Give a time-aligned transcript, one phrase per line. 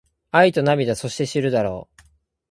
[0.31, 2.01] 愛と涙そして知るだろう